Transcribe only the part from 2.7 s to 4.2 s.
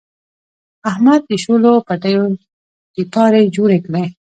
تپیاري جوړې کړې.